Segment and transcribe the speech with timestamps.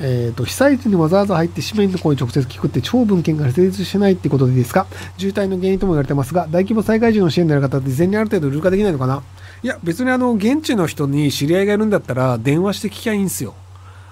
[0.00, 4.86] えーと、被災地にわざわざ入って市民の声を直接聞くって超文献が成立しないってことでいいですか？
[5.16, 9.22] 渋滞の原因とも言われてますが大規模災害時の支援である方って事前にある程度ルー化できないのかな？
[9.62, 13.54] いや別にあの現地の人に知り合いがいるんだったら電話して聞きゃいいんですよ。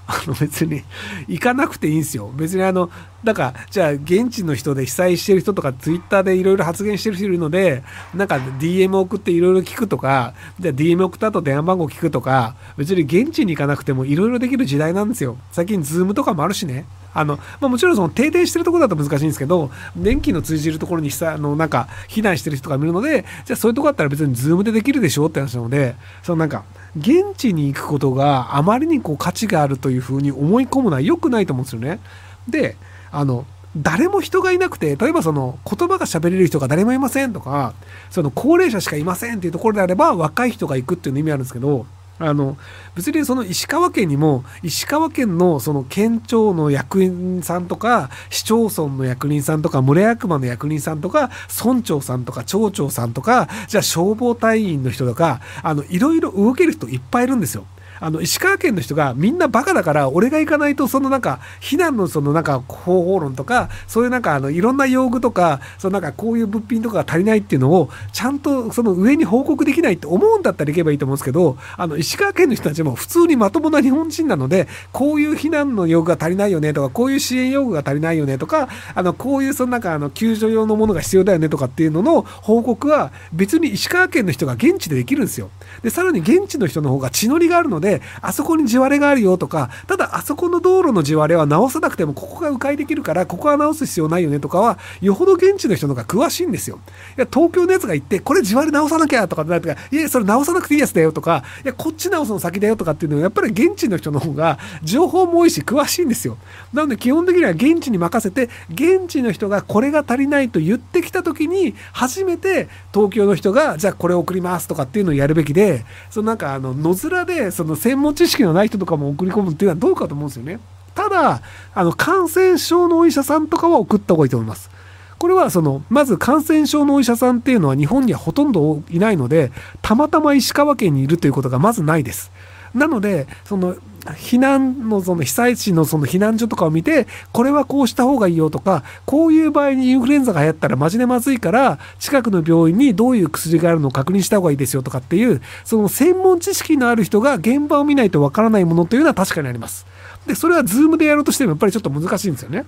[0.07, 0.83] あの別に
[1.27, 2.31] 行かなくていいんですよ。
[2.35, 2.91] 別にあの、
[3.25, 7.83] だから、じゃあ現地の人で被災してる人とかツイッターでいろいろ発言してる人いるので、
[8.15, 15.37] なんか DM 送っていろいろ聞くとか、じゃあ DM 送った後電話番号聞くとか、別に現地に行かなくてもいろいろできる時代なんですよ。
[15.51, 16.87] 最近ズームとかもあるしね。
[17.17, 26.65] あの、まあ、もちろんその停電してるところだと難しいんですけど、電気の通じるところにさ、あの、なんか避難してる人が見るので、じゃあそういうとこだったら別にズームでできるでしょって話なので、そのなんか、
[26.99, 32.01] 現地に行くことがあまりにこう価値があるというふうに思い込むのは良くないと思うんですよね。
[32.49, 32.77] で、
[33.11, 33.45] あの、
[33.77, 37.75] 誰も人がいなくて、例えばその言葉が喋れる人が誰もいませんとか、
[38.11, 41.87] その高齢者しかいませんっていうところであれば若い人が行くっていうの意味あるんですけど、
[42.19, 42.57] あの
[42.95, 51.31] 別にその石川県にも石川県のその県庁の役員さんとか市町村の役人さんとか村役場の役人さんとか
[51.63, 57.67] 村長さんとか町長さんとかじゃあ消防隊員の人とかあのいろいろ動ける人いっぱいいるんですよ。
[58.01, 85.51] あの石川県の人がみんなバカだから俺が行かないとそのなんか避難のそのなんか方法論とかそういうなんかあのいろんな用具とかそのなんかこういう物品とかが足りないっていうのをちゃんとその上に報告できないって思うんだったら行けばいいと思うんですけどあの石川県の人たちも普通にまともな日本人なのでこういう避難の用具が足りないよねとかこういう支援用具が足りないよねとかあのこういうそのなんかあの救助用のものが必要だよねとかっていうのの報告は別に石川県の人が現地でできるんですよ。
[85.83, 96.81] でさらに現地の人の方が血のりがあるのでであそこに地割れがあるよとかただあそこの道路の地割れは直さなくてもここが迂回できるからここは直す必要ないよねとかはよほど現地の人の方が詳しいんですよ。
[97.17, 106.39] いや東京のやつが行ってこれ地割れ直さなきゃとかってなっていやそれ直さなくていいやつだよとかいやこっち直すの先だよとかっていうのはやっぱり現地の人の方が情報も多いし詳しいんですよ。
[106.73, 120.59] なので基本的には現地に任せて現地の人がこれが足りないと言ってきた時に初めて東京の人がじゃあこれ送りますとかっていうのをやるべきでそのなんかあの野面でその専門知識のない人とかも送り込むっていうのはどうかと思うんですよね。
[120.95, 121.43] ただ、
[121.75, 124.71] あの、感染症のお医者さんとかは送った方がいいと思います。
[125.19, 132.31] これはその、まず感染症のお医者さんっていうのは日本にはほとんどいないので、たまたま石川県にいるということがまずないです。
[132.77, 133.77] なので、その、
[134.15, 149.87] 避難のその被災地のその避難所とかを見て、これはこうした方がいいよとか、こういう場合にインフルエンザが流行ったらマジでまずいから、近くの病院にどういう薬があるのを確認した方がいいですよとかっていう、その専門知識のある人が現場を見ないとわからないものというのは確かにあります。
[150.27, 152.65] で、それは Zoom でやろうとしてもやっぱりちょっと難しいんですよね。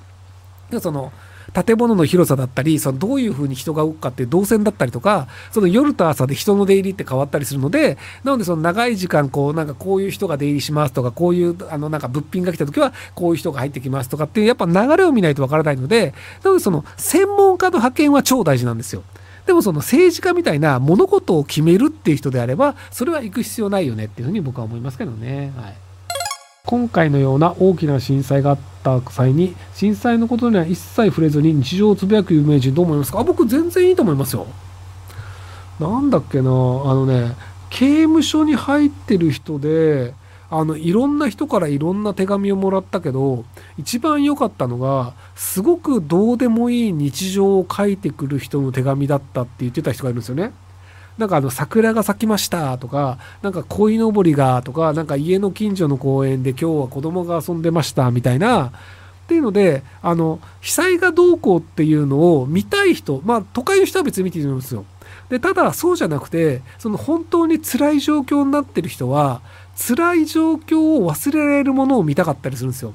[0.71, 1.13] でその
[1.53, 16.15] 建物の広さだったりそのどういうふうに人が動くかっていう動線だったりとかその夜と朝で人の出入りって変わったりするのでなのでその長い時間こうなんかこういう人が出入りしますとかこういうあのなんか物品が来た時はこういう人が入ってきますとかっていうやっぱ流れを見ないとわからないので
[16.45, 19.03] なのでその専門家の派遣は超大事なんですよ。
[19.47, 25.53] でもその政治家みたいな物事を決めるっていう人であればそれは行く必要ないよねっていうふうに僕は思いますけどね。
[25.57, 25.89] はい
[26.69, 28.59] 今回のような大きな震災があっ
[29.01, 34.47] た際に震災のことには一切触れずに日常をつぶやく有名人どう思いますかあ僕全然いいと思いますよ。
[35.81, 37.37] なんだっけなあのね
[37.71, 40.15] 刑務所に入ってる人で
[40.51, 43.45] あのいろんな人からいろんな手紙をもらったけど
[43.77, 50.53] 一番良かったのがすごくどうでもいい日常を書いてくる人の手紙だったって言ってた人がいるんですよね。
[51.19, 58.71] なんかあの桜が咲きましたとか、なんか鯉のぼりがとか、なんか家の近所の公園で今日は子供が遊んでましたみたいな、っ
[59.29, 64.87] ていうので、あの、被災がどうこうっていうのを見たい人、まあ都会の人は別に見ていいと思うんですよ。
[65.29, 69.43] で、ただそうじゃなくて、その本当に辛い状況になってる人は、
[69.77, 72.95] 辛い状況を忘れられるものを見たかったりするんですよ。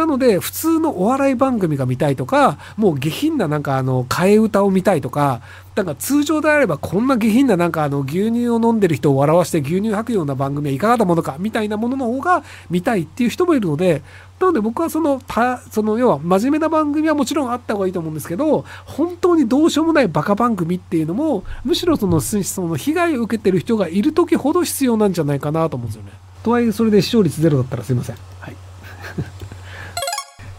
[0.00, 5.42] なので、普通のお笑い番組が見たいとか、もう下品ななんかあの、替え歌を見たいとか、
[5.76, 14.02] なんか通常であればこんな下品ななんかあの、牛乳を飲んでる人を笑わして牛乳吐くような番組はいかがなものか、みたいなものの方が見たいっていう人もいるので、
[14.40, 26.12] なので僕はその、た、その要は真面目な番組はもちろんあった方がいいと思うんですけど、本当にどうしようもないバカ番組っていうのも、むしろその、その被害を受けてる人がいる時ほど必要なんじゃないかなと思うんですよね。
[26.42, 28.29] とはいえそれで視聴率ゼロだったらすいません。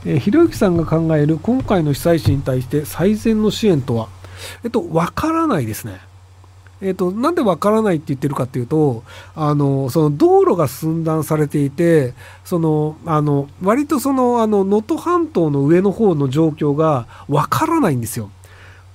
[0.06, 4.10] えー、ひろゆきさんが考える今回の被災地に対して最善の支援とは、
[4.64, 6.00] えっと、わからないですね。
[6.82, 9.04] えっと、なんでわからないって言ってるかっていうと、
[9.36, 18.32] あの、その道路が寸断されていて、その、あの、割とその、あの、能登半島の上の方の状況がわからないんですよ。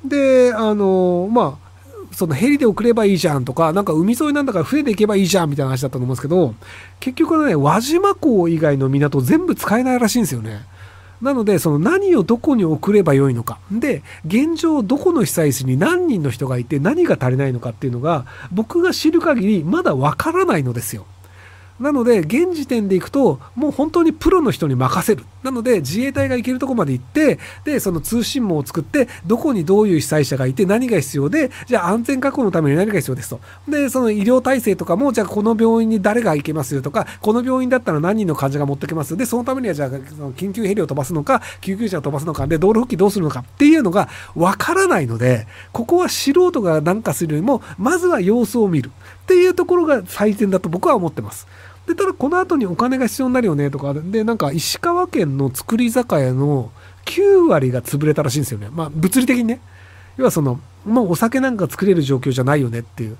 [0.05, 1.67] で、あの、まあ、
[2.13, 6.55] そのヘリで送ればいいじゃんとか、なんか海沿いなんだから船で行けばいいじゃんみたいな話だったと思うんですけど、
[6.99, 10.65] 結局ね、輪島港以外の港全部使えないらしいんですよね。
[11.21, 13.59] なので、その何をどこに送ればよいのか。
[13.71, 21.07] で、現状どこの被災地に何人の人がいて何が足りないのかっていうのが、僕が知る限りまだわからないのですよ。
[21.79, 25.25] なので、現時点で行くと、もう本当にプロの人に任せる。
[25.43, 33.41] なので、自衛隊が行けるとこまで行って、で、その通信網を作って、どこにどういう被災者がいて、何が必要で、じゃあ安全確保のために何が必要ですと。
[33.69, 39.17] で、その医療体制とかも、じゃあこの病院に誰が行けますよとか、この病院だったら何人の患者が持ってきます。
[39.17, 48.91] で、そのためには、じゃあ、緊急ヘリを飛ばすのか、救急車を飛ばすのか、で、道路復帰どうするのかっていうのがわからないので、ここは素人が何かするよりも、まずは様子を見る
[49.25, 51.47] っていうところが最善だと僕は思ってます。
[51.87, 56.71] でただこの後にお金が必要になるよねとかでなんか石川県の造り酒屋の
[57.05, 58.69] 9割が潰れたらしいんですよね。
[58.73, 59.61] まあ物理的にね。
[60.17, 63.17] 要はそのもうお酒なんか作れる状況じゃないよねっていう。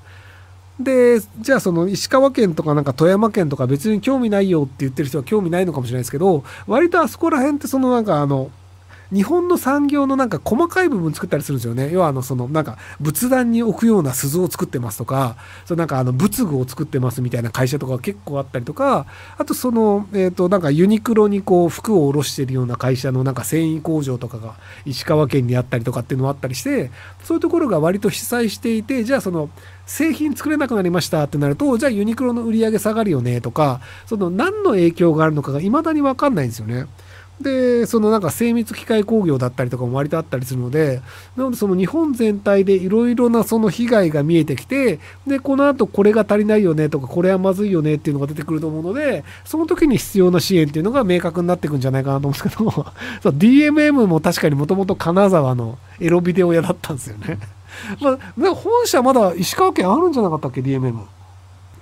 [0.81, 8.51] でじゃあその石川県とかなんか富山県とか別に興味ないよって言ってる人は興味ないのかもしれないですけど割とあそこら辺ってそのなんかあの
[9.13, 11.91] 日本の産業のなんか細かい部分作ったりするんですよね。
[11.93, 19.07] 要はあのそのなんか仏壇に置くような鈴を作ってますとか、そのなんかあの仏具を作ってますみたいな会社とか結構あったりとか、
[19.39, 24.55] あとそのえっ、ー、となんかユニクロにこう服を卸してるような会社のなんか繊維工場とかが
[24.85, 26.91] 石川県にあったりとかっていうのもあったりして、
[27.23, 29.51] そういうところが割と被災していて、じゃあその
[29.87, 36.87] 製品作れなくなりましたってなると、じゃあユニクロの売り上げ下がるよねとか、その何の影響があるのかが未だにわかんないんですよね。
[37.41, 41.03] でそのなんか精密機械工業だったりとかも割とあったりするので
[41.37, 52.71] なのでその日本全体でいろいろなその被害が見えてきてでこのあとこれが足りないよねとかこれはまずいよねっていうのが出てくると思うのでその時に必要な支援っていうのが明確になってくんじゃないかなと思うんですけど
[53.23, 57.39] そう DMM も確かにもともと金沢のエロビデオ屋だったんですよね。
[58.01, 58.13] ま
[58.49, 60.99] あ、本社まだ石川県あるんじゃなかったっけ DMM。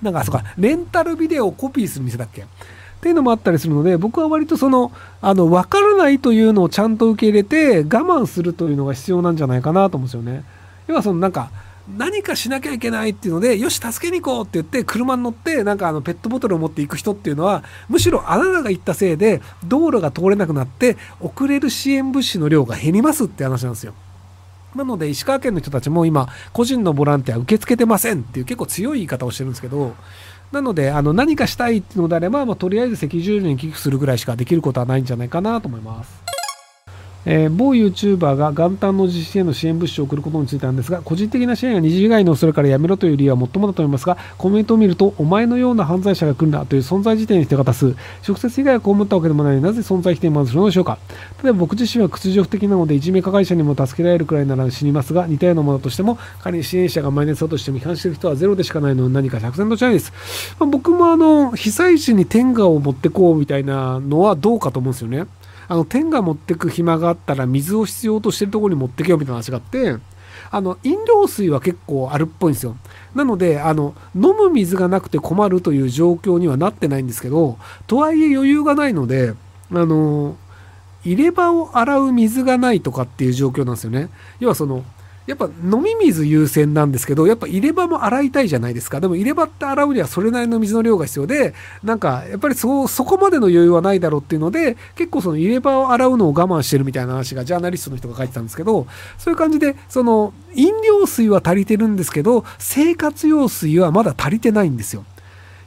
[0.01, 2.45] なんかそうかレンタルビデオをコピーする店だっけ？
[3.05, 4.91] っていうのもあったりするので僕は割とその
[5.21, 10.43] あの分からないというのをちゃんと受け入れて我慢するというのが必要なんじゃないかなと思うんですよね。
[10.87, 11.51] 要はそのなんか
[11.95, 23.93] 何かしなきゃいけないっていうのでよし助けに行こうって言って車に乗ってなんかあのペットボトルを持っていく人っていうのはむしろあなたが行ったせいで道路が通れなくなって遅れる支援物資の量が減りますって話なんですよ。
[24.73, 29.95] なので石川県の人たちも今個人のボランティア受け付けてませんっていう結構強い言い方をしてるんですけど
[30.55, 36.24] なので、あの何かしたいっていうのであれば、まあ、とりあえず赤十字に寄付するぐらいしかできることはないんじゃないかなと思います。
[37.25, 47.95] えー、某 YouTuber が元旦の実施への支援物資を送ることについてなんですが、個人的な支援や二次被害の恐れからやめろという理由は最もだと思いますが、コメントを見ると、お前のような犯罪者が来るなという存在自体に人が多数、
[48.27, 50.97] 直接被害を被ったわけでもないのになぜ存在否定までするのでしょうか。
[51.43, 60.13] 例えば僕自身は屈辱的なので、いじめ加害者にも助けられるくらいなら死にますが、似たようなものとしても、仮に支援者がマイナスだとしても批判している人はゼロでしかないのに何か百戦としないです。
[60.59, 65.25] まあ、僕もあの、被災地に天下を持ってこうみたいなのはどうかと思うんですよね。
[65.67, 69.97] あの天が持ってく暇があったら水を必要としてるところに持ってけよみたいな話があって
[70.51, 72.75] あの飲料水は結構あるっぽいんですよ。
[73.13, 77.57] なのであの飲む水がなくて困るという状況にはなってないんですけど
[77.87, 79.33] とはいえ余裕がないので
[79.71, 80.37] あの
[81.03, 84.09] 入れ歯を洗う水がないとかっていう状況なんですよね。
[84.39, 84.83] 要はその
[85.27, 88.99] やっぱ飲み水優先なんですけど、やっぱ入れ歯も洗いたいじゃないですか。
[88.99, 105.05] でも入れ歯って洗うにはそれなりの水の量が必要で、なんかやっぱりそ、そこまでの余裕はないだろうっていうので、結構その入れ歯を洗うのを我慢してるみたいな話がジャーナリストの人が書いてたんですけど、そういう感じで、その飲料水は足りてるんですけど、生活用水はまだ足りてないんですよ。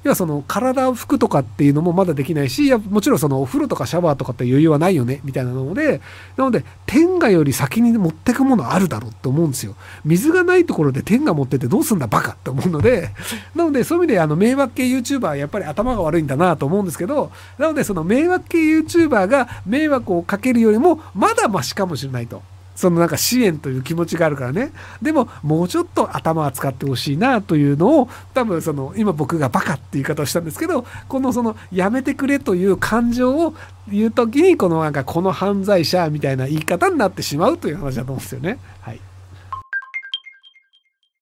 [0.09, 6.01] 要はその体を拭くとかっていうのもまだできないし、いやもちろんそのお風呂とかシャワーとかって余裕はないよね、みたいなので、
[6.37, 9.75] なので、天下より先に持ってくものあるだろうって思うんですよ。
[10.05, 13.11] 水がないところで天下持っててどうすんだバカって思うので、
[13.55, 22.43] なのでそういう意味であの迷惑系 YouTuber はやっぱり頭が悪いんだなと思うんですけど、なのでその迷惑系 YouTuber が迷惑をかけるよりもまだマシかもしれないと。
[22.79, 24.71] そのなんか支援という気持ちがあるからね。
[25.03, 33.55] でも、もうちょっと頭は使ってほしいなというのを、多分その、今僕がバカって言い方をしたんですけど、このその、やめてくれという感情を
[33.89, 38.61] 言う時に、このなんか、この犯罪者みたいな言い方になってしまうという話だと思うんですよね。
[38.81, 39.01] はい。